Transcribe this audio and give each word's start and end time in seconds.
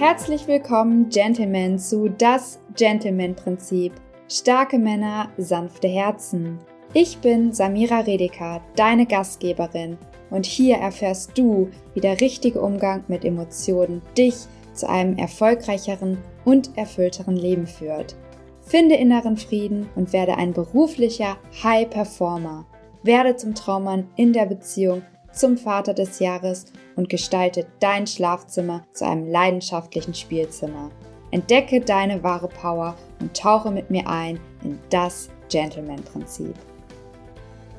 Herzlich 0.00 0.48
willkommen, 0.48 1.10
Gentlemen, 1.10 1.78
zu 1.78 2.08
Das 2.08 2.58
Gentleman-Prinzip. 2.74 3.92
Starke 4.30 4.78
Männer, 4.78 5.28
sanfte 5.36 5.88
Herzen. 5.88 6.58
Ich 6.94 7.18
bin 7.18 7.52
Samira 7.52 8.00
Redeker, 8.00 8.62
deine 8.76 9.04
Gastgeberin, 9.04 9.98
und 10.30 10.46
hier 10.46 10.76
erfährst 10.76 11.36
du, 11.36 11.68
wie 11.92 12.00
der 12.00 12.18
richtige 12.18 12.62
Umgang 12.62 13.04
mit 13.08 13.26
Emotionen 13.26 14.00
dich 14.16 14.36
zu 14.72 14.88
einem 14.88 15.18
erfolgreicheren 15.18 16.16
und 16.46 16.78
erfüllteren 16.78 17.36
Leben 17.36 17.66
führt. 17.66 18.16
Finde 18.62 18.94
inneren 18.94 19.36
Frieden 19.36 19.86
und 19.96 20.14
werde 20.14 20.38
ein 20.38 20.54
beruflicher 20.54 21.36
High 21.62 21.90
Performer. 21.90 22.64
Werde 23.02 23.36
zum 23.36 23.54
Traummann 23.54 24.08
in 24.16 24.32
der 24.32 24.46
Beziehung 24.46 25.02
zum 25.32 25.56
Vater 25.56 25.94
des 25.94 26.18
Jahres 26.18 26.66
und 26.96 27.08
gestalte 27.08 27.66
dein 27.80 28.06
Schlafzimmer 28.06 28.84
zu 28.92 29.06
einem 29.06 29.28
leidenschaftlichen 29.30 30.14
Spielzimmer. 30.14 30.90
Entdecke 31.30 31.80
deine 31.80 32.22
wahre 32.22 32.48
Power 32.48 32.96
und 33.20 33.36
tauche 33.36 33.70
mit 33.70 33.90
mir 33.90 34.06
ein 34.08 34.40
in 34.64 34.78
das 34.90 35.30
Gentleman-Prinzip. 35.48 36.54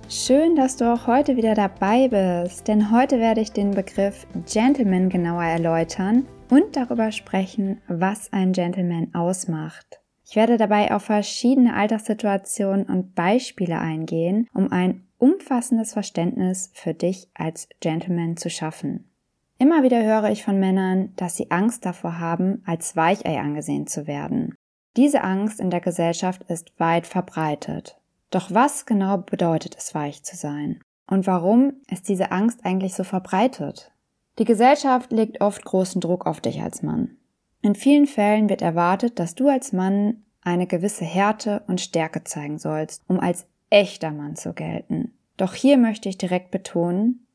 Schön, 0.10 0.58
dass 0.58 0.76
du 0.76 0.92
auch 0.92 1.08
heute 1.08 1.38
wieder 1.38 1.56
dabei 1.56 2.10
bist, 2.10 2.68
denn 2.68 2.92
heute 2.92 3.20
werde 3.20 3.40
ich 3.40 3.54
den 3.54 3.72
Begriff 3.72 4.28
Gentleman 4.46 5.08
genauer 5.08 5.44
erläutern 5.44 6.28
und 6.50 6.76
darüber 6.76 7.14
sprechen, 7.14 7.82
was 7.88 8.32
ein 8.34 8.52
Gentleman 8.52 9.14
ausmacht. 9.14 10.01
Ich 10.32 10.38
werde 10.38 10.56
dabei 10.56 10.96
auf 10.96 11.04
verschiedene 11.04 11.76
Alltagssituationen 11.76 12.86
und 12.86 13.16
Beispiele 13.16 13.78
eingehen, 13.80 14.48
um 14.54 14.72
ein 14.72 15.06
umfassendes 15.18 15.92
Verständnis 15.92 16.72
für 16.74 16.94
dich 16.94 17.28
als 17.34 17.68
Gentleman 17.82 18.38
zu 18.38 18.50
schaffen. 18.50 19.12
Immer 19.58 19.84
wieder 19.84 20.02
höre 20.02 20.30
ich 20.30 20.46
von 20.46 20.58
Männern, 20.58 21.12
dass 21.18 21.36
sie 21.36 21.52
Angst 21.52 21.86
davor 21.86 22.20
haben, 22.20 22.64
als 22.66 22.96
Weichei 22.96 23.42
angesehen 23.42 23.88
zu 23.88 24.08
werden. 24.08 24.56
Diese 24.96 25.22
Angst 25.22 25.60
in 25.60 25.70
der 25.70 25.82
Gesellschaft 25.82 26.44
ist 26.44 26.80
weit 26.80 27.08
verbreitet. 27.08 28.00
Doch 28.30 28.54
was 28.54 28.86
genau 28.86 29.18
bedeutet 29.18 29.76
es, 29.78 29.94
weich 29.94 30.24
zu 30.24 30.38
sein? 30.38 30.80
Und 31.08 31.28
warum 31.28 31.74
ist 31.90 32.08
diese 32.08 32.32
Angst 32.32 32.64
eigentlich 32.64 32.94
so 32.94 33.04
verbreitet? 33.04 33.92
Die 34.40 34.46
Gesellschaft 34.46 35.12
legt 35.12 35.42
oft 35.42 35.66
großen 35.66 36.00
Druck 36.00 36.26
auf 36.26 36.40
dich 36.40 36.62
als 36.62 36.84
Mann. 36.84 37.18
In 37.62 37.76
vielen 37.76 38.08
Fällen 38.08 38.50
wird 38.50 38.62
erwartet, 38.62 39.20
dass 39.20 39.36
du 39.36 39.48
als 39.48 39.72
Mann 39.74 40.24
eine 40.42 40.68
gewisse 40.68 41.06
Härte 41.06 41.64
und 41.68 41.82
Stärke 41.82 42.24
zeigen 42.24 42.58
sollst, 42.58 43.04
um 43.08 43.20
als 43.20 43.46
echter 43.70 44.12
Mann 44.12 44.36
zu 44.36 44.54
gelten. 44.54 45.14
Doch 45.38 45.54
hier 45.54 45.78
möchte 45.78 46.10
ich 46.10 46.18
direkt 46.18 46.52
betonen, 46.52 47.26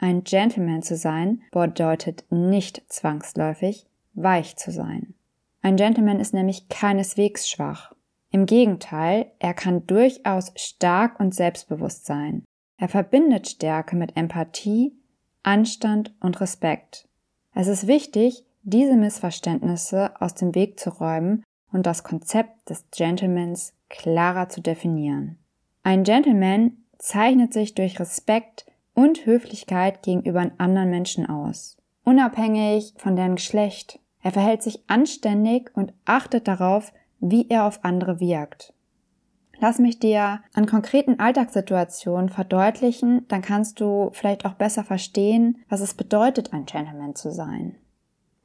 ein 0.00 0.22
Gentleman 0.22 0.82
zu 0.82 0.96
sein 0.96 1.42
bedeutet 1.50 2.24
nicht 2.30 2.82
zwangsläufig 2.88 3.86
weich 4.14 4.56
zu 4.56 4.70
sein. 4.70 5.14
Ein 5.60 5.76
Gentleman 5.76 6.20
ist 6.20 6.34
nämlich 6.34 6.68
keineswegs 6.68 7.48
schwach. 7.48 7.92
Im 8.30 8.46
Gegenteil, 8.46 9.32
er 9.38 9.54
kann 9.54 9.86
durchaus 9.86 10.52
stark 10.56 11.18
und 11.18 11.34
selbstbewusst 11.34 12.06
sein. 12.06 12.44
Er 12.76 12.88
verbindet 12.88 13.48
Stärke 13.48 13.96
mit 13.96 14.16
Empathie, 14.16 14.92
Anstand 15.42 16.14
und 16.20 16.40
Respekt. 16.40 17.08
Es 17.54 17.66
ist 17.66 17.88
wichtig, 17.88 18.44
diese 18.68 18.96
Missverständnisse 18.96 20.20
aus 20.20 20.34
dem 20.34 20.54
Weg 20.54 20.78
zu 20.78 20.90
räumen 20.90 21.42
und 21.72 21.86
das 21.86 22.04
Konzept 22.04 22.68
des 22.70 22.84
Gentlemans 22.90 23.72
klarer 23.88 24.48
zu 24.48 24.60
definieren. 24.60 25.38
Ein 25.82 26.04
Gentleman 26.04 26.72
zeichnet 26.98 27.52
sich 27.52 27.74
durch 27.74 27.98
Respekt 27.98 28.66
und 28.94 29.24
Höflichkeit 29.26 30.02
gegenüber 30.02 30.50
anderen 30.58 30.90
Menschen 30.90 31.28
aus, 31.28 31.76
unabhängig 32.04 32.94
von 32.96 33.16
deren 33.16 33.36
Geschlecht. 33.36 34.00
Er 34.22 34.32
verhält 34.32 34.62
sich 34.62 34.82
anständig 34.88 35.70
und 35.74 35.92
achtet 36.04 36.48
darauf, 36.48 36.92
wie 37.20 37.48
er 37.48 37.64
auf 37.64 37.84
andere 37.84 38.20
wirkt. 38.20 38.74
Lass 39.60 39.78
mich 39.78 39.98
dir 39.98 40.40
an 40.52 40.66
konkreten 40.66 41.18
Alltagssituationen 41.18 42.28
verdeutlichen, 42.28 43.26
dann 43.28 43.42
kannst 43.42 43.80
du 43.80 44.10
vielleicht 44.12 44.44
auch 44.44 44.54
besser 44.54 44.84
verstehen, 44.84 45.58
was 45.68 45.80
es 45.80 45.94
bedeutet, 45.94 46.52
ein 46.52 46.64
Gentleman 46.64 47.16
zu 47.16 47.32
sein. 47.32 47.76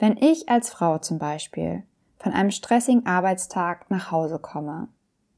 Wenn 0.03 0.17
ich 0.17 0.49
als 0.49 0.69
Frau 0.69 0.97
zum 0.97 1.17
Beispiel 1.17 1.83
von 2.17 2.33
einem 2.33 2.51
stressigen 2.51 3.05
Arbeitstag 3.05 3.89
nach 3.89 4.11
Hause 4.11 4.37
komme, 4.37 4.89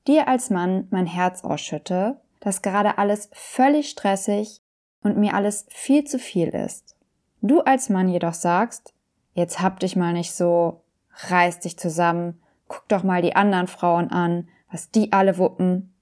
dir 0.07 0.27
als 0.27 0.49
Mann 0.49 0.87
mein 0.89 1.05
Herz 1.05 1.43
ausschütte, 1.43 2.19
dass 2.39 2.63
gerade 2.63 2.97
alles 2.97 3.29
völlig 3.31 3.91
stressig 3.91 4.63
und 5.03 5.17
mir 5.17 5.35
alles 5.35 5.67
viel 5.69 6.05
zu 6.05 6.17
viel 6.17 6.47
ist. 6.47 6.95
Du 7.43 7.61
als 7.61 7.89
Mann 7.89 8.09
jedoch 8.09 8.33
sagst, 8.33 8.95
jetzt 9.35 9.61
hab 9.61 9.81
dich 9.81 9.95
mal 9.95 10.13
nicht 10.13 10.33
so, 10.33 10.81
reiß 11.27 11.59
dich 11.59 11.77
zusammen, 11.77 12.41
guck 12.67 12.87
doch 12.87 13.03
mal 13.03 13.21
die 13.21 13.35
anderen 13.35 13.67
Frauen 13.67 14.09
an, 14.09 14.47
was 14.71 14.89
die 14.89 15.13
alle 15.13 15.37
wuppen. 15.37 15.93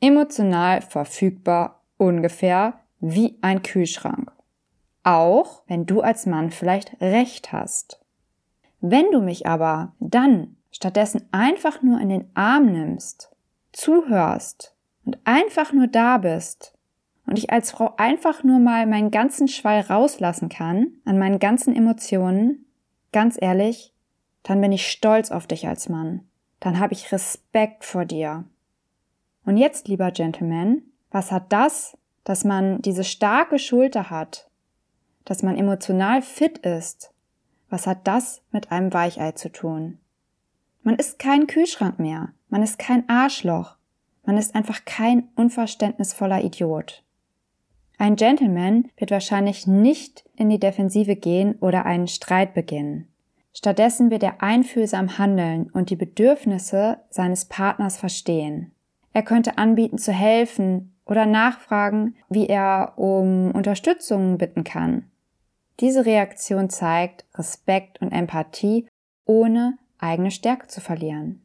Emotional 0.00 0.82
verfügbar 0.82 1.82
ungefähr 1.96 2.74
wie 3.00 3.36
ein 3.42 3.64
Kühlschrank. 3.64 4.30
Auch 5.08 5.62
wenn 5.66 5.86
du 5.86 6.02
als 6.02 6.26
Mann 6.26 6.50
vielleicht 6.50 7.00
recht 7.00 7.50
hast. 7.50 7.98
Wenn 8.82 9.10
du 9.10 9.22
mich 9.22 9.46
aber 9.46 9.94
dann 10.00 10.56
stattdessen 10.70 11.26
einfach 11.32 11.80
nur 11.80 11.98
in 11.98 12.10
den 12.10 12.30
Arm 12.34 12.66
nimmst, 12.66 13.34
zuhörst 13.72 14.76
und 15.06 15.16
einfach 15.24 15.72
nur 15.72 15.86
da 15.86 16.18
bist 16.18 16.74
und 17.24 17.38
ich 17.38 17.50
als 17.50 17.70
Frau 17.70 17.94
einfach 17.96 18.44
nur 18.44 18.58
mal 18.58 18.86
meinen 18.86 19.10
ganzen 19.10 19.48
Schwall 19.48 19.80
rauslassen 19.80 20.50
kann 20.50 20.88
an 21.06 21.18
meinen 21.18 21.38
ganzen 21.38 21.74
Emotionen, 21.74 22.66
ganz 23.10 23.38
ehrlich, 23.40 23.94
dann 24.42 24.60
bin 24.60 24.72
ich 24.72 24.90
stolz 24.90 25.30
auf 25.30 25.46
dich 25.46 25.66
als 25.66 25.88
Mann. 25.88 26.28
Dann 26.60 26.78
habe 26.78 26.92
ich 26.92 27.12
Respekt 27.12 27.86
vor 27.86 28.04
dir. 28.04 28.44
Und 29.46 29.56
jetzt, 29.56 29.88
lieber 29.88 30.10
Gentleman, 30.10 30.82
was 31.10 31.32
hat 31.32 31.50
das, 31.50 31.96
dass 32.24 32.44
man 32.44 32.82
diese 32.82 33.04
starke 33.04 33.58
Schulter 33.58 34.10
hat, 34.10 34.47
dass 35.28 35.42
man 35.42 35.58
emotional 35.58 36.22
fit 36.22 36.56
ist, 36.58 37.12
was 37.68 37.86
hat 37.86 38.06
das 38.06 38.40
mit 38.50 38.72
einem 38.72 38.94
Weichei 38.94 39.32
zu 39.32 39.52
tun? 39.52 39.98
Man 40.82 40.96
ist 40.96 41.18
kein 41.18 41.46
Kühlschrank 41.46 41.98
mehr. 41.98 42.30
Man 42.48 42.62
ist 42.62 42.78
kein 42.78 43.06
Arschloch. 43.10 43.76
Man 44.24 44.38
ist 44.38 44.54
einfach 44.54 44.86
kein 44.86 45.28
unverständnisvoller 45.36 46.42
Idiot. 46.42 47.04
Ein 47.98 48.16
Gentleman 48.16 48.88
wird 48.96 49.10
wahrscheinlich 49.10 49.66
nicht 49.66 50.24
in 50.34 50.48
die 50.48 50.60
Defensive 50.60 51.14
gehen 51.16 51.56
oder 51.60 51.84
einen 51.84 52.08
Streit 52.08 52.54
beginnen. 52.54 53.08
Stattdessen 53.52 54.10
wird 54.10 54.22
er 54.22 54.42
einfühlsam 54.42 55.18
handeln 55.18 55.68
und 55.74 55.90
die 55.90 55.96
Bedürfnisse 55.96 57.00
seines 57.10 57.44
Partners 57.44 57.98
verstehen. 57.98 58.72
Er 59.12 59.22
könnte 59.22 59.58
anbieten 59.58 59.98
zu 59.98 60.12
helfen 60.12 60.94
oder 61.04 61.26
nachfragen, 61.26 62.14
wie 62.30 62.46
er 62.46 62.94
um 62.96 63.50
Unterstützung 63.50 64.38
bitten 64.38 64.64
kann. 64.64 65.10
Diese 65.80 66.06
Reaktion 66.06 66.70
zeigt 66.70 67.24
Respekt 67.34 68.00
und 68.00 68.12
Empathie, 68.12 68.86
ohne 69.24 69.78
eigene 69.98 70.30
Stärke 70.30 70.66
zu 70.66 70.80
verlieren. 70.80 71.44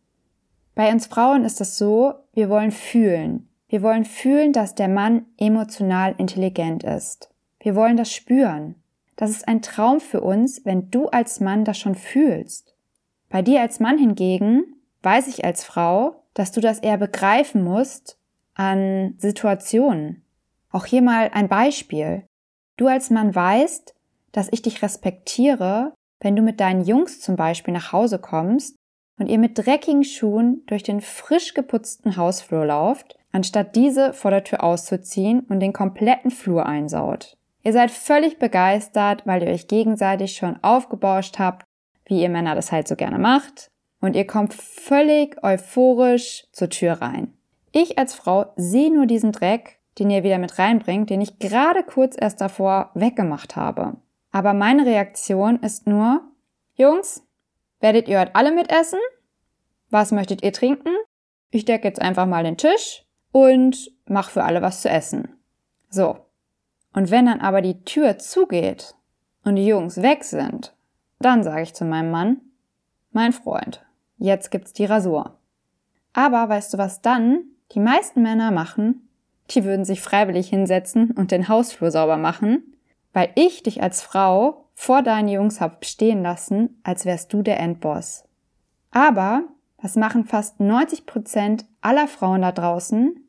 Bei 0.76 0.92
uns 0.92 1.06
Frauen 1.06 1.46
ist 1.46 1.62
es 1.62 1.78
so, 1.78 2.14
wir 2.34 2.50
wollen 2.50 2.72
fühlen. 2.72 3.48
Wir 3.68 3.84
wollen 3.84 4.06
fühlen, 4.06 4.54
dass 4.54 4.76
der 4.76 4.88
Mann 4.88 5.26
emotional 5.38 6.16
intelligent 6.18 6.84
ist. 6.84 7.30
Wir 7.60 7.76
wollen 7.76 7.98
das 7.98 8.12
spüren. 8.12 8.76
Das 9.16 9.30
ist 9.30 9.48
ein 9.48 9.62
Traum 9.62 10.00
für 10.00 10.22
uns, 10.22 10.66
wenn 10.66 10.90
du 10.90 11.08
als 11.08 11.40
Mann 11.40 11.66
das 11.66 11.78
schon 11.78 11.96
fühlst. 11.96 12.76
Bei 13.30 13.42
dir 13.42 13.62
als 13.62 13.80
Mann 13.80 13.98
hingegen 13.98 14.64
weiß 15.04 15.28
ich 15.28 15.46
als 15.46 15.64
Frau, 15.64 16.24
dass 16.34 16.52
du 16.52 16.62
das 16.62 16.80
eher 16.80 16.98
begreifen 16.98 17.64
musst 17.64 18.18
an 18.56 19.16
Situationen. 19.18 20.24
Auch 20.72 20.86
hier 20.86 21.04
mal 21.04 21.30
ein 21.34 21.48
Beispiel. 21.48 22.24
Du 22.78 22.88
als 22.88 23.12
Mann 23.12 23.36
weißt, 23.36 23.94
dass 24.34 24.50
ich 24.52 24.62
dich 24.62 24.82
respektiere, 24.82 25.94
wenn 26.20 26.36
du 26.36 26.42
mit 26.42 26.60
deinen 26.60 26.84
Jungs 26.84 27.22
zum 27.22 27.38
Beispiel 27.38 27.74
nach 27.74 27.94
Hause 27.94 28.20
kommst 28.20 28.76
und 29.18 29.28
ihr 29.28 29.38
mit 29.38 29.58
dreckigen 29.58 30.04
Schuhen 30.04 30.64
durch 30.66 30.84
den 30.84 31.00
frisch 31.00 31.54
geputzten 31.54 32.18
Hausflur 32.18 32.66
lauft, 32.66 33.18
anstatt 33.32 33.76
diese 33.76 34.14
vor 34.14 34.32
der 34.32 34.44
Tür 34.44 34.64
auszuziehen 34.64 35.42
und 35.42 35.60
den 35.60 35.74
kompletten 35.74 36.32
Flur 36.32 36.66
einsaut. 36.66 37.38
Ihr 37.64 37.74
seid 37.74 37.92
völlig 37.92 38.40
begeistert, 38.40 39.26
weil 39.26 39.44
ihr 39.44 39.50
euch 39.50 39.68
gegenseitig 39.68 40.36
schon 40.36 40.62
aufgebauscht 40.64 41.40
habt, 41.40 41.66
wie 42.06 42.22
ihr 42.22 42.30
Männer 42.30 42.56
das 42.56 42.72
halt 42.72 42.88
so 42.88 42.96
gerne 42.96 43.20
macht, 43.20 43.70
und 44.02 44.18
ihr 44.18 44.28
kommt 44.28 44.54
völlig 44.54 45.42
euphorisch 45.44 46.46
zur 46.52 46.70
Tür 46.70 46.94
rein. 46.94 47.34
Ich 47.72 47.98
als 47.98 48.14
Frau 48.14 48.48
sehe 48.58 48.94
nur 48.94 49.06
diesen 49.06 49.32
Dreck, 49.32 49.80
den 49.98 50.10
ihr 50.10 50.24
wieder 50.24 50.40
mit 50.40 50.60
reinbringt, 50.60 51.10
den 51.10 51.22
ich 51.22 51.40
gerade 51.40 51.84
kurz 51.84 52.16
erst 52.20 52.42
davor 52.42 52.92
weggemacht 52.96 53.56
habe. 53.56 53.96
Aber 54.34 54.54
meine 54.54 54.86
Reaktion 54.86 55.60
ist 55.60 55.88
nur, 55.88 56.22
Jungs, 56.76 57.26
werdet 57.80 58.10
ihr 58.10 58.20
heute 58.20 58.36
alle 58.36 58.52
mitessen? 58.52 59.00
Was 59.90 60.12
möchtet 60.12 60.44
ihr 60.44 60.52
trinken? 60.52 60.90
Ich 61.52 61.64
decke 61.64 61.88
jetzt 61.88 62.02
einfach 62.02 62.26
mal 62.26 62.44
den 62.44 62.58
Tisch 62.58 63.06
und 63.32 63.92
mach 64.06 64.32
für 64.32 64.44
alle 64.44 64.62
was 64.62 64.82
zu 64.82 64.90
essen. 64.90 65.38
So. 65.90 66.18
Und 66.94 67.12
wenn 67.12 67.28
dann 67.28 67.40
aber 67.40 67.62
die 67.62 67.84
Tür 67.86 68.18
zugeht 68.18 68.96
und 69.44 69.56
die 69.56 69.68
Jungs 69.68 70.02
weg 70.02 70.24
sind, 70.24 70.74
Dann 71.24 71.42
sage 71.42 71.62
ich 71.62 71.74
zu 71.74 71.86
meinem 71.86 72.12
Mann, 72.12 72.42
mein 73.14 73.32
Freund, 73.32 73.86
jetzt 74.18 74.52
gibt's 74.52 74.74
die 74.74 74.84
Rasur. 74.84 75.38
Aber 76.12 76.50
weißt 76.50 76.74
du, 76.74 76.78
was 76.78 77.02
dann 77.02 77.46
die 77.72 77.80
meisten 77.80 78.22
Männer 78.22 78.52
machen? 78.52 79.08
Die 79.52 79.64
würden 79.64 79.86
sich 79.86 80.02
freiwillig 80.02 80.50
hinsetzen 80.50 81.12
und 81.12 81.32
den 81.32 81.48
Hausflur 81.48 81.92
sauber 81.92 82.18
machen, 82.18 82.73
weil 83.14 83.32
ich 83.36 83.64
dich 83.64 83.82
als 83.82 84.02
Frau 84.02 84.66
vor 84.74 85.02
deinen 85.02 85.30
Jungs 85.30 85.62
hab 85.62 85.86
stehen 85.86 86.24
lassen, 86.24 86.82
als 86.84 87.06
wärst 87.06 87.32
du 87.32 87.42
der 87.42 87.60
Endboss. 87.60 88.26
Aber 88.92 89.44
was 89.82 89.96
machen 89.96 90.26
fast 90.26 90.60
90 90.60 91.06
Prozent 91.06 91.66
aller 91.82 92.08
Frauen 92.08 92.42
da 92.42 92.52
draußen? 92.52 93.28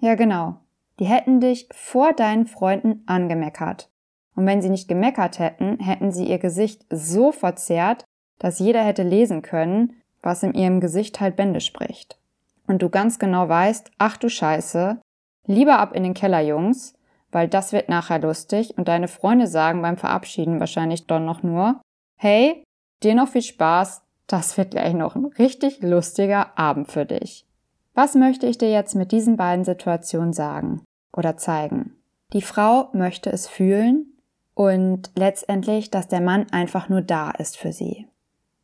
Ja, 0.00 0.14
genau. 0.14 0.56
Die 0.98 1.06
hätten 1.06 1.40
dich 1.40 1.68
vor 1.72 2.12
deinen 2.12 2.46
Freunden 2.46 3.02
angemeckert. 3.06 3.90
Und 4.36 4.46
wenn 4.46 4.62
sie 4.62 4.70
nicht 4.70 4.88
gemeckert 4.88 5.38
hätten, 5.38 5.78
hätten 5.80 6.12
sie 6.12 6.26
ihr 6.26 6.38
Gesicht 6.38 6.84
so 6.90 7.32
verzerrt, 7.32 8.04
dass 8.38 8.58
jeder 8.58 8.82
hätte 8.82 9.02
lesen 9.02 9.42
können, 9.42 9.94
was 10.22 10.42
in 10.42 10.54
ihrem 10.54 10.80
Gesicht 10.80 11.20
halt 11.20 11.36
Bände 11.36 11.60
spricht. 11.60 12.18
Und 12.66 12.82
du 12.82 12.88
ganz 12.88 13.18
genau 13.18 13.48
weißt, 13.48 13.90
ach 13.98 14.16
du 14.16 14.28
Scheiße, 14.28 15.00
lieber 15.46 15.78
ab 15.78 15.94
in 15.94 16.02
den 16.02 16.14
Keller, 16.14 16.40
Jungs, 16.40 16.94
weil 17.34 17.48
das 17.48 17.72
wird 17.72 17.88
nachher 17.88 18.20
lustig 18.20 18.78
und 18.78 18.86
deine 18.86 19.08
Freunde 19.08 19.48
sagen 19.48 19.82
beim 19.82 19.96
Verabschieden 19.96 20.60
wahrscheinlich 20.60 21.06
dann 21.06 21.24
noch 21.24 21.42
nur, 21.42 21.80
hey, 22.16 22.62
dir 23.02 23.14
noch 23.14 23.28
viel 23.28 23.42
Spaß, 23.42 24.02
das 24.28 24.56
wird 24.56 24.70
gleich 24.70 24.94
noch 24.94 25.16
ein 25.16 25.26
richtig 25.26 25.82
lustiger 25.82 26.56
Abend 26.56 26.90
für 26.90 27.04
dich. 27.04 27.44
Was 27.92 28.14
möchte 28.14 28.46
ich 28.46 28.56
dir 28.56 28.70
jetzt 28.70 28.94
mit 28.94 29.10
diesen 29.10 29.36
beiden 29.36 29.64
Situationen 29.64 30.32
sagen 30.32 30.82
oder 31.12 31.36
zeigen? 31.36 31.96
Die 32.32 32.42
Frau 32.42 32.88
möchte 32.92 33.30
es 33.30 33.48
fühlen 33.48 34.06
und 34.54 35.10
letztendlich, 35.16 35.90
dass 35.90 36.06
der 36.06 36.20
Mann 36.20 36.46
einfach 36.52 36.88
nur 36.88 37.02
da 37.02 37.32
ist 37.32 37.56
für 37.56 37.72
sie. 37.72 38.06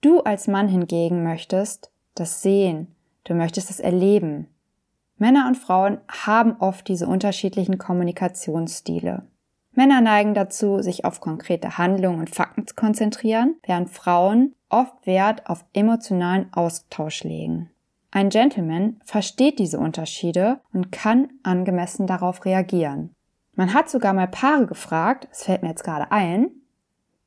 Du 0.00 0.20
als 0.20 0.46
Mann 0.46 0.68
hingegen 0.68 1.24
möchtest 1.24 1.90
das 2.14 2.42
sehen, 2.42 2.94
du 3.24 3.34
möchtest 3.34 3.68
es 3.70 3.80
erleben. 3.80 4.46
Männer 5.20 5.46
und 5.48 5.58
Frauen 5.58 5.98
haben 6.08 6.56
oft 6.60 6.88
diese 6.88 7.06
unterschiedlichen 7.06 7.76
Kommunikationsstile. 7.76 9.22
Männer 9.72 10.00
neigen 10.00 10.32
dazu, 10.32 10.80
sich 10.80 11.04
auf 11.04 11.20
konkrete 11.20 11.76
Handlungen 11.76 12.20
und 12.20 12.34
Fakten 12.34 12.66
zu 12.66 12.74
konzentrieren, 12.74 13.56
während 13.62 13.90
Frauen 13.90 14.54
oft 14.70 15.06
Wert 15.06 15.46
auf 15.46 15.66
emotionalen 15.74 16.50
Austausch 16.54 17.22
legen. 17.22 17.68
Ein 18.10 18.30
Gentleman 18.30 18.98
versteht 19.04 19.58
diese 19.58 19.78
Unterschiede 19.78 20.60
und 20.72 20.90
kann 20.90 21.28
angemessen 21.42 22.06
darauf 22.06 22.46
reagieren. 22.46 23.10
Man 23.54 23.74
hat 23.74 23.90
sogar 23.90 24.14
mal 24.14 24.26
Paare 24.26 24.66
gefragt, 24.66 25.28
es 25.30 25.44
fällt 25.44 25.62
mir 25.62 25.68
jetzt 25.68 25.84
gerade 25.84 26.10
ein, 26.10 26.50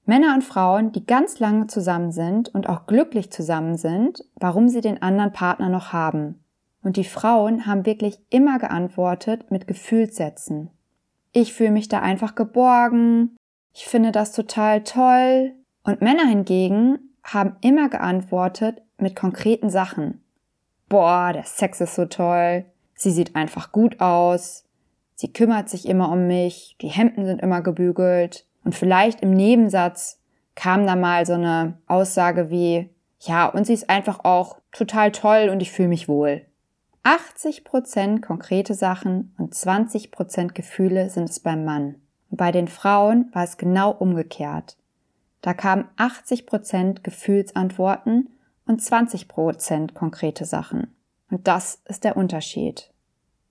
Männer 0.05 0.33
und 0.33 0.43
Frauen, 0.43 0.91
die 0.91 1.05
ganz 1.05 1.39
lange 1.39 1.67
zusammen 1.67 2.11
sind 2.11 2.53
und 2.53 2.67
auch 2.67 2.87
glücklich 2.87 3.31
zusammen 3.31 3.77
sind, 3.77 4.25
warum 4.35 4.67
sie 4.67 4.81
den 4.81 5.01
anderen 5.01 5.31
Partner 5.31 5.69
noch 5.69 5.93
haben. 5.93 6.42
Und 6.83 6.97
die 6.97 7.03
Frauen 7.03 7.65
haben 7.65 7.85
wirklich 7.85 8.19
immer 8.29 8.59
geantwortet 8.59 9.49
mit 9.49 9.67
Gefühlssätzen. 9.67 10.69
Ich 11.31 11.53
fühle 11.53 11.71
mich 11.71 11.87
da 11.87 11.99
einfach 11.99 12.35
geborgen, 12.35 13.35
ich 13.73 13.85
finde 13.85 14.11
das 14.11 14.33
total 14.33 14.83
toll. 14.83 15.53
Und 15.83 16.01
Männer 16.01 16.27
hingegen 16.27 16.99
haben 17.23 17.55
immer 17.61 17.89
geantwortet 17.89 18.81
mit 18.97 19.15
konkreten 19.15 19.69
Sachen. 19.69 20.21
Boah, 20.89 21.31
der 21.33 21.43
Sex 21.43 21.81
ist 21.81 21.95
so 21.95 22.05
toll, 22.05 22.65
sie 22.93 23.11
sieht 23.11 23.35
einfach 23.35 23.71
gut 23.71 23.99
aus, 23.99 24.65
sie 25.15 25.33
kümmert 25.33 25.69
sich 25.69 25.87
immer 25.87 26.11
um 26.11 26.27
mich, 26.27 26.77
die 26.81 26.89
Hemden 26.89 27.25
sind 27.25 27.41
immer 27.41 27.61
gebügelt, 27.61 28.45
und 28.63 28.75
vielleicht 28.75 29.21
im 29.21 29.31
Nebensatz 29.31 30.19
kam 30.55 30.85
da 30.85 30.95
mal 30.95 31.25
so 31.25 31.33
eine 31.33 31.77
Aussage 31.87 32.49
wie, 32.49 32.89
ja, 33.19 33.47
und 33.47 33.65
sie 33.65 33.73
ist 33.73 33.89
einfach 33.89 34.23
auch 34.23 34.57
total 34.71 35.11
toll 35.11 35.49
und 35.49 35.61
ich 35.61 35.71
fühle 35.71 35.89
mich 35.89 36.07
wohl. 36.07 36.45
80% 37.03 38.21
konkrete 38.21 38.73
Sachen 38.73 39.33
und 39.37 39.53
20% 39.53 40.53
Gefühle 40.53 41.09
sind 41.09 41.29
es 41.29 41.39
beim 41.39 41.65
Mann. 41.65 41.95
Und 42.29 42.37
bei 42.37 42.51
den 42.51 42.67
Frauen 42.67 43.29
war 43.33 43.43
es 43.43 43.57
genau 43.57 43.91
umgekehrt. 43.91 44.77
Da 45.41 45.53
kamen 45.53 45.89
80% 45.97 47.01
Gefühlsantworten 47.01 48.29
und 48.65 48.81
20% 48.81 49.93
konkrete 49.93 50.45
Sachen. 50.45 50.95
Und 51.29 51.47
das 51.47 51.81
ist 51.85 52.05
der 52.05 52.15
Unterschied. 52.15 52.91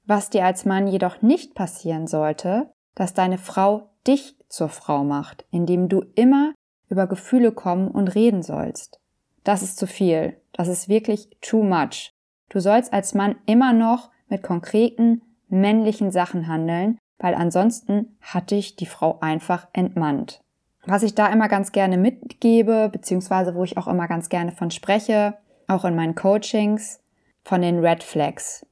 Was 0.06 0.30
dir 0.30 0.44
als 0.44 0.64
Mann 0.64 0.88
jedoch 0.88 1.20
nicht 1.20 1.54
passieren 1.54 2.06
sollte, 2.06 2.72
dass 2.94 3.14
deine 3.14 3.38
Frau 3.38 3.90
dich 4.06 4.36
zur 4.48 4.68
Frau 4.68 5.04
macht, 5.04 5.44
indem 5.50 5.88
du 5.88 6.04
immer 6.14 6.54
über 6.88 7.06
Gefühle 7.06 7.52
kommen 7.52 7.88
und 7.88 8.14
reden 8.14 8.42
sollst. 8.42 9.00
Das 9.44 9.62
ist 9.62 9.78
zu 9.78 9.86
viel. 9.86 10.40
Das 10.52 10.68
ist 10.68 10.88
wirklich 10.88 11.28
too 11.40 11.62
much. 11.62 12.11
Du 12.52 12.60
sollst 12.60 12.92
als 12.92 13.14
Mann 13.14 13.36
immer 13.46 13.72
noch 13.72 14.10
mit 14.28 14.42
konkreten 14.42 15.22
männlichen 15.48 16.10
Sachen 16.10 16.48
handeln, 16.48 16.98
weil 17.18 17.34
ansonsten 17.34 18.18
hat 18.20 18.50
dich 18.50 18.76
die 18.76 18.84
Frau 18.84 19.18
einfach 19.20 19.68
entmannt. 19.72 20.42
Was 20.84 21.02
ich 21.02 21.14
da 21.14 21.28
immer 21.28 21.48
ganz 21.48 21.72
gerne 21.72 21.96
mitgebe, 21.96 22.90
beziehungsweise 22.92 23.54
wo 23.54 23.64
ich 23.64 23.78
auch 23.78 23.88
immer 23.88 24.06
ganz 24.06 24.28
gerne 24.28 24.52
von 24.52 24.70
spreche, 24.70 25.38
auch 25.66 25.86
in 25.86 25.96
meinen 25.96 26.14
Coachings, 26.14 27.00
von 27.42 27.62
den 27.62 27.78
Red 27.78 28.02
Flags. 28.02 28.66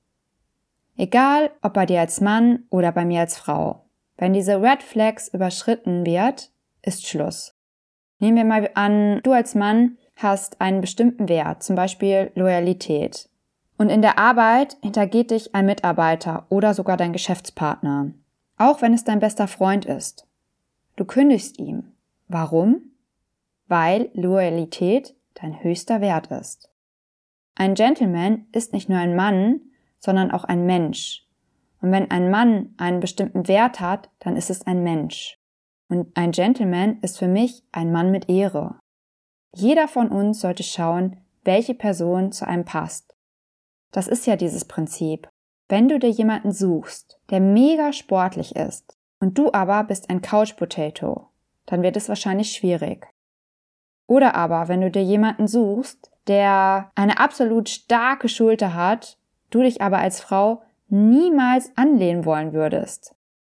Egal, 0.98 1.50
ob 1.62 1.72
bei 1.72 1.86
dir 1.86 2.00
als 2.00 2.20
Mann 2.20 2.64
oder 2.68 2.92
bei 2.92 3.06
mir 3.06 3.20
als 3.20 3.38
Frau. 3.38 3.86
Wenn 4.18 4.34
diese 4.34 4.60
Red 4.60 4.82
Flags 4.82 5.28
überschritten 5.28 6.04
wird, 6.04 6.50
ist 6.82 7.06
Schluss. 7.06 7.54
Nehmen 8.18 8.36
wir 8.36 8.44
mal 8.44 8.68
an, 8.74 9.20
du 9.22 9.32
als 9.32 9.54
Mann 9.54 9.96
hast 10.16 10.60
einen 10.60 10.82
bestimmten 10.82 11.30
Wert, 11.30 11.62
zum 11.62 11.76
Beispiel 11.76 12.30
Loyalität. 12.34 13.29
Und 13.80 13.88
in 13.88 14.02
der 14.02 14.18
Arbeit 14.18 14.76
hintergeht 14.82 15.30
dich 15.30 15.54
ein 15.54 15.64
Mitarbeiter 15.64 16.44
oder 16.50 16.74
sogar 16.74 16.98
dein 16.98 17.14
Geschäftspartner. 17.14 18.12
Auch 18.58 18.82
wenn 18.82 18.92
es 18.92 19.04
dein 19.04 19.20
bester 19.20 19.48
Freund 19.48 19.86
ist. 19.86 20.26
Du 20.96 21.06
kündigst 21.06 21.58
ihm. 21.58 21.84
Warum? 22.28 22.82
Weil 23.68 24.10
Loyalität 24.12 25.14
dein 25.32 25.64
höchster 25.64 26.02
Wert 26.02 26.26
ist. 26.26 26.68
Ein 27.54 27.72
Gentleman 27.72 28.44
ist 28.52 28.74
nicht 28.74 28.90
nur 28.90 28.98
ein 28.98 29.16
Mann, 29.16 29.62
sondern 29.98 30.30
auch 30.30 30.44
ein 30.44 30.66
Mensch. 30.66 31.26
Und 31.80 31.90
wenn 31.90 32.10
ein 32.10 32.28
Mann 32.28 32.74
einen 32.76 33.00
bestimmten 33.00 33.48
Wert 33.48 33.80
hat, 33.80 34.10
dann 34.18 34.36
ist 34.36 34.50
es 34.50 34.66
ein 34.66 34.82
Mensch. 34.82 35.38
Und 35.88 36.14
ein 36.18 36.32
Gentleman 36.32 36.98
ist 37.00 37.18
für 37.18 37.28
mich 37.28 37.64
ein 37.72 37.92
Mann 37.92 38.10
mit 38.10 38.28
Ehre. 38.28 38.78
Jeder 39.56 39.88
von 39.88 40.10
uns 40.10 40.40
sollte 40.40 40.64
schauen, 40.64 41.16
welche 41.44 41.72
Person 41.72 42.30
zu 42.30 42.46
einem 42.46 42.66
passt. 42.66 43.14
Das 43.92 44.08
ist 44.08 44.26
ja 44.26 44.36
dieses 44.36 44.64
Prinzip. 44.64 45.28
Wenn 45.68 45.88
du 45.88 45.98
dir 45.98 46.10
jemanden 46.10 46.52
suchst, 46.52 47.20
der 47.30 47.40
mega 47.40 47.92
sportlich 47.92 48.56
ist, 48.56 48.96
und 49.20 49.36
du 49.36 49.52
aber 49.52 49.84
bist 49.84 50.10
ein 50.10 50.22
Couch 50.22 50.56
Potato, 50.56 51.28
dann 51.66 51.82
wird 51.82 51.96
es 51.96 52.08
wahrscheinlich 52.08 52.52
schwierig. 52.52 53.06
Oder 54.06 54.34
aber, 54.34 54.66
wenn 54.68 54.80
du 54.80 54.90
dir 54.90 55.04
jemanden 55.04 55.46
suchst, 55.46 56.10
der 56.26 56.90
eine 56.94 57.20
absolut 57.20 57.68
starke 57.68 58.28
Schulter 58.28 58.74
hat, 58.74 59.18
du 59.50 59.62
dich 59.62 59.82
aber 59.82 59.98
als 59.98 60.20
Frau 60.20 60.62
niemals 60.88 61.70
anlehnen 61.76 62.24
wollen 62.24 62.52
würdest, 62.52 63.14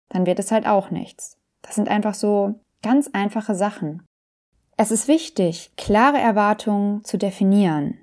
dann 0.09 0.25
wird 0.25 0.39
es 0.39 0.51
halt 0.51 0.67
auch 0.67 0.89
nichts. 0.91 1.37
Das 1.61 1.75
sind 1.75 1.87
einfach 1.87 2.15
so 2.15 2.55
ganz 2.81 3.09
einfache 3.13 3.55
Sachen. 3.55 4.03
Es 4.75 4.91
ist 4.91 5.07
wichtig, 5.07 5.71
klare 5.77 6.17
Erwartungen 6.17 7.03
zu 7.03 7.17
definieren. 7.17 8.00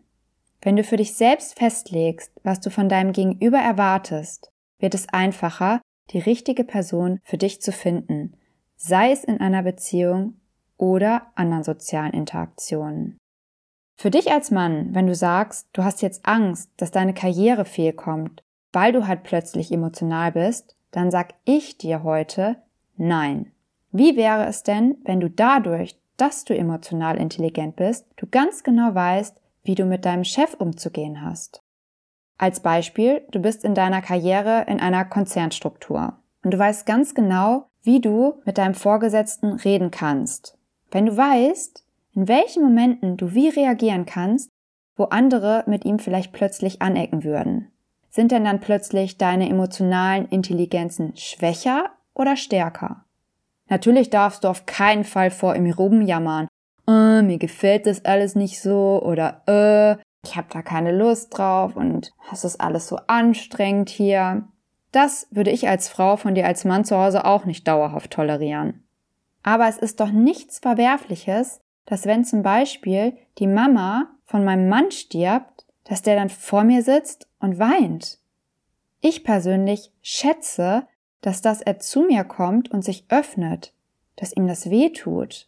Wenn 0.61 0.77
du 0.77 0.85
für 0.85 0.97
dich 0.97 1.15
selbst 1.15 1.59
festlegst, 1.59 2.33
was 2.43 2.61
du 2.61 2.71
von 2.71 2.89
deinem 2.89 3.13
Gegenüber 3.13 3.59
erwartest, 3.59 4.51
wird 4.79 4.95
es 4.95 5.09
einfacher, 5.09 5.81
die 6.11 6.19
richtige 6.19 6.65
Person 6.65 7.21
für 7.23 7.39
dich 7.39 7.61
zu 7.61 7.73
finden, 7.73 8.35
sei 8.77 9.13
es 9.13 9.25
in 9.25 9.41
einer 9.41 9.63
Beziehung 9.63 10.35
oder 10.77 11.27
anderen 11.35 11.65
sozialen 11.65 12.13
Interaktionen. 12.13 13.19
Für 13.97 14.11
dich 14.11 14.31
als 14.31 14.51
Mann, 14.51 14.95
wenn 14.95 15.07
du 15.07 15.15
sagst, 15.15 15.69
du 15.73 15.83
hast 15.85 16.03
jetzt 16.03 16.25
Angst, 16.25 16.71
dass 16.77 16.91
deine 16.91 17.15
Karriere 17.15 17.65
fehlkommt 17.65 18.43
weil 18.73 18.93
du 18.93 19.07
halt 19.07 19.23
plötzlich 19.23 19.73
emotional 19.73 20.33
bist, 20.33 20.77
dann 20.91 21.11
sag 21.11 21.35
ich 21.45 21.79
dir 21.79 22.03
heute 22.03 22.57
nein. 22.97 23.53
Wie 23.91 24.17
wäre 24.17 24.47
es 24.47 24.63
denn, 24.63 24.99
wenn 25.05 25.21
du 25.21 25.31
dadurch, 25.31 25.99
dass 26.17 26.45
du 26.45 26.57
emotional 26.57 27.17
intelligent 27.17 27.77
bist, 27.77 28.07
du 28.17 28.27
ganz 28.27 28.63
genau 28.63 28.95
weißt, 28.95 29.41
wie 29.63 29.75
du 29.75 29.85
mit 29.85 30.05
deinem 30.05 30.25
Chef 30.25 30.55
umzugehen 30.55 31.23
hast? 31.23 31.63
Als 32.39 32.61
Beispiel, 32.61 33.23
du 33.31 33.41
bist 33.41 33.65
in 33.65 33.75
deiner 33.75 34.01
Karriere 34.01 34.65
in 34.69 34.81
einer 34.81 35.05
Konzernstruktur 35.05 36.19
und 36.45 36.53
du 36.53 36.59
weißt 36.59 36.87
ganz 36.87 37.15
genau, 37.15 37.69
wie 37.83 38.01
du 38.01 38.41
mit 38.45 38.59
deinem 38.59 38.75
Vorgesetzten 38.75 39.53
reden 39.55 39.91
kannst. 39.91 40.57
Wenn 40.91 41.07
du 41.07 41.17
weißt, 41.17 41.85
in 42.15 42.29
welchen 42.29 42.63
Momenten 42.63 43.17
du 43.17 43.35
wie 43.35 43.49
reagieren 43.49 44.07
kannst, 44.07 44.51
wo 44.97 45.05
andere 45.05 45.65
mit 45.67 45.85
ihm 45.85 45.99
vielleicht 45.99 46.33
plötzlich 46.33 46.83
anecken 46.83 47.25
würden. 47.25 47.71
Sind 48.11 48.33
denn 48.33 48.45
dann 48.45 48.61
plötzlich 48.61 49.19
deine 49.19 49.49
emotionalen 49.49 50.27
Intelligenzen 50.29 51.17
schwächer 51.17 51.91
oder 52.15 52.37
stärker? 52.37 53.05
Natürlich 53.69 54.11
darfst 54.11 54.45
du 54.45 54.49
auf 54.49 54.67
keinen 54.67 55.05
Fall 55.05 55.31
vor 55.31 55.55
ihm 55.55 55.71
rumjammern 55.71 56.49
äh, 56.89 57.23
mir 57.23 57.39
gefällt 57.39 57.87
das 57.87 58.05
alles 58.05 58.35
nicht 58.35 58.61
so 58.61 59.01
oder 59.05 59.43
äh, 59.47 60.03
ich 60.25 60.37
habe 60.37 60.49
da 60.51 60.63
keine 60.63 60.97
Lust 60.97 61.37
drauf 61.37 61.77
und 61.77 62.13
es 62.33 62.45
ist 62.45 62.61
alles 62.61 62.89
so 62.89 62.97
anstrengend 63.07 63.89
hier. 63.89 64.49
Das 64.91 65.29
würde 65.31 65.51
ich 65.51 65.69
als 65.69 65.89
Frau 65.89 66.17
von 66.17 66.35
dir 66.35 66.47
als 66.47 66.65
Mann 66.65 66.85
zu 66.85 66.97
Hause 66.97 67.25
auch 67.25 67.45
nicht 67.45 67.69
dauerhaft 67.69 68.11
tolerieren. 68.11 68.85
Aber 69.43 69.69
es 69.69 69.79
ist 69.79 70.01
doch 70.01 70.11
nichts 70.11 70.59
Verwerfliches, 70.59 71.61
dass 71.87 72.07
wenn 72.07 72.25
zum 72.25 72.43
Beispiel 72.43 73.17
die 73.39 73.47
Mama 73.47 74.09
von 74.25 74.45
meinem 74.45 74.69
Mann 74.69 74.91
stirbt, 74.91 75.67
dass 75.85 76.03
der 76.03 76.17
dann 76.17 76.29
vor 76.29 76.65
mir 76.65 76.83
sitzt 76.83 77.29
und 77.39 77.59
weint. 77.59 78.19
Ich 79.01 79.25
persönlich 79.25 79.93
schätze, 80.03 80.87
dass 81.21 81.41
das 81.41 81.63
er 81.63 81.79
zu 81.79 82.03
mir 82.03 82.25
kommt 82.25 82.71
und 82.71 82.85
sich 82.85 83.07
öffnet, 83.09 83.73
dass 84.17 84.33
ihm 84.33 84.47
das 84.47 84.71
weh 84.71 84.91
tut. 84.91 85.48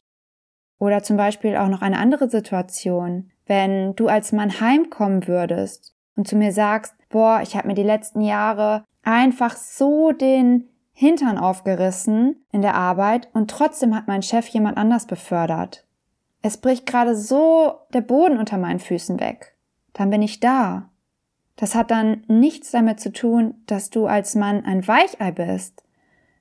Oder 0.81 1.03
zum 1.03 1.17
Beispiel 1.19 1.57
auch 1.57 1.69
noch 1.69 1.83
eine 1.83 1.99
andere 1.99 2.29
Situation, 2.29 3.31
wenn 3.47 3.95
du 3.95 4.09
als 4.09 4.33
Mann 4.33 4.61
heimkommen 4.61 5.29
würdest 5.29 5.95
und 6.17 6.27
zu 6.27 6.37
mir 6.37 6.53
sagst, 6.53 6.95
boah, 7.11 7.41
ich 7.43 7.55
habe 7.55 7.69
mir 7.69 7.75
die 7.75 7.83
letzten 7.83 8.23
Jahre 8.23 8.85
einfach 9.03 9.57
so 9.57 10.11
den 10.11 10.69
Hintern 10.93 11.39
aufgerissen 11.39 12.45
in 12.51 12.63
der 12.63 12.75
Arbeit 12.75 13.29
und 13.35 13.51
trotzdem 13.51 13.95
hat 13.95 14.09
mein 14.09 14.23
Chef 14.23 14.49
jemand 14.49 14.79
anders 14.79 15.07
befördert. 15.07 15.87
Es 16.43 16.57
bricht 16.57 16.87
gerade 16.87 17.15
so 17.15 17.75
der 17.93 18.01
Boden 18.01 18.39
unter 18.39 18.57
meinen 18.57 18.81
Füßen 18.81 19.21
weg. 19.21 19.55
Dann 19.93 20.09
bin 20.09 20.23
ich 20.23 20.41
da. 20.41 20.89
Das 21.57 21.75
hat 21.75 21.91
dann 21.91 22.25
nichts 22.27 22.71
damit 22.71 23.01
zu 23.01 23.13
tun, 23.13 23.55
dass 23.67 23.91
du 23.91 24.07
als 24.07 24.35
Mann 24.35 24.65
ein 24.65 24.89
Weichei 24.89 25.31
bist, 25.31 25.85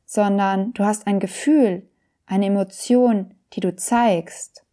sondern 0.06 0.72
du 0.74 0.86
hast 0.86 1.08
ein 1.08 1.20
Gefühl, 1.20 1.90
eine 2.26 2.46
Emotion, 2.46 3.34
die 3.54 3.60
du 3.60 3.76
zeigst. 3.76 4.64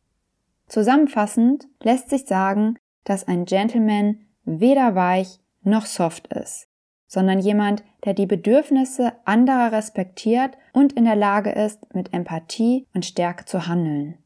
Zusammenfassend 0.67 1.67
lässt 1.83 2.11
sich 2.11 2.27
sagen, 2.27 2.77
dass 3.05 3.29
ein 3.29 3.45
Gentleman 3.45 4.27
weder 4.45 4.95
weich 4.95 5.39
noch 5.63 5.87
soft 5.87 6.29
ist, 6.29 6.69
sondern 7.07 7.39
jemand, 7.39 7.85
der 8.05 8.15
die 8.15 8.27
Bedürfnisse 8.27 9.13
anderer 9.25 9.73
respektiert 9.73 10.57
und 10.73 10.93
in 10.93 11.05
der 11.05 11.17
Lage 11.17 11.51
ist, 11.51 11.95
mit 11.95 12.13
Empathie 12.13 12.87
und 12.95 13.05
Stärke 13.05 13.45
zu 13.45 13.67
handeln. 13.67 14.19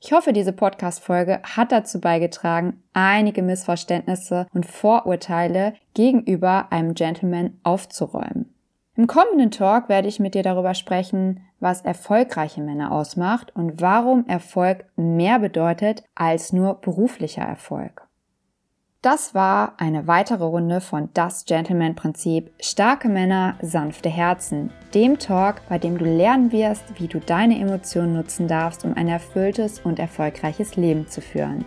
Ich 0.00 0.12
hoffe, 0.12 0.32
diese 0.32 0.52
Podcast-Folge 0.52 1.40
hat 1.42 1.72
dazu 1.72 1.98
beigetragen, 1.98 2.82
einige 2.92 3.42
Missverständnisse 3.42 4.46
und 4.52 4.66
Vorurteile 4.66 5.74
gegenüber 5.94 6.70
einem 6.70 6.94
Gentleman 6.94 7.58
aufzuräumen. 7.62 8.53
Im 8.96 9.08
kommenden 9.08 9.50
Talk 9.50 9.88
werde 9.88 10.06
ich 10.06 10.20
mit 10.20 10.34
dir 10.34 10.44
darüber 10.44 10.74
sprechen, 10.74 11.40
was 11.58 11.80
erfolgreiche 11.80 12.60
Männer 12.60 12.92
ausmacht 12.92 13.54
und 13.56 13.80
warum 13.80 14.26
Erfolg 14.28 14.84
mehr 14.94 15.40
bedeutet 15.40 16.04
als 16.14 16.52
nur 16.52 16.74
beruflicher 16.74 17.42
Erfolg. 17.42 18.06
Das 19.02 19.34
war 19.34 19.74
eine 19.78 20.06
weitere 20.06 20.44
Runde 20.44 20.80
von 20.80 21.10
Das 21.12 21.44
Gentleman-Prinzip 21.44 22.52
Starke 22.58 23.08
Männer, 23.08 23.56
sanfte 23.60 24.08
Herzen, 24.08 24.70
dem 24.94 25.18
Talk, 25.18 25.60
bei 25.68 25.78
dem 25.78 25.98
du 25.98 26.06
lernen 26.06 26.52
wirst, 26.52 26.84
wie 26.98 27.08
du 27.08 27.18
deine 27.18 27.58
Emotionen 27.58 28.14
nutzen 28.14 28.48
darfst, 28.48 28.84
um 28.84 28.96
ein 28.96 29.08
erfülltes 29.08 29.80
und 29.80 29.98
erfolgreiches 29.98 30.76
Leben 30.76 31.06
zu 31.06 31.20
führen. 31.20 31.66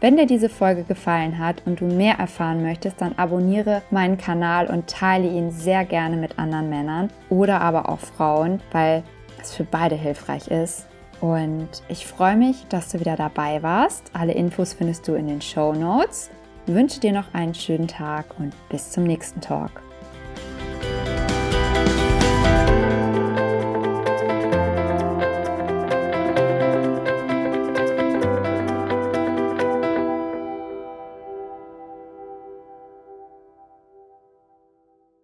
Wenn 0.00 0.16
dir 0.16 0.26
diese 0.26 0.48
Folge 0.48 0.84
gefallen 0.84 1.38
hat 1.38 1.62
und 1.66 1.82
du 1.82 1.84
mehr 1.84 2.14
erfahren 2.14 2.62
möchtest, 2.62 3.02
dann 3.02 3.18
abonniere 3.18 3.82
meinen 3.90 4.16
Kanal 4.16 4.66
und 4.66 4.88
teile 4.88 5.28
ihn 5.28 5.50
sehr 5.50 5.84
gerne 5.84 6.16
mit 6.16 6.38
anderen 6.38 6.70
Männern 6.70 7.10
oder 7.28 7.60
aber 7.60 7.90
auch 7.90 7.98
Frauen, 7.98 8.62
weil 8.72 9.02
es 9.42 9.54
für 9.54 9.64
beide 9.64 9.96
hilfreich 9.96 10.48
ist. 10.48 10.86
Und 11.20 11.68
ich 11.88 12.06
freue 12.06 12.36
mich, 12.36 12.64
dass 12.70 12.88
du 12.88 12.98
wieder 12.98 13.16
dabei 13.16 13.62
warst. 13.62 14.10
Alle 14.14 14.32
Infos 14.32 14.72
findest 14.72 15.06
du 15.06 15.14
in 15.16 15.26
den 15.26 15.42
Show 15.42 15.74
Notes. 15.74 16.30
Wünsche 16.64 17.00
dir 17.00 17.12
noch 17.12 17.34
einen 17.34 17.54
schönen 17.54 17.88
Tag 17.88 18.24
und 18.38 18.54
bis 18.70 18.92
zum 18.92 19.04
nächsten 19.04 19.42
Talk. 19.42 19.82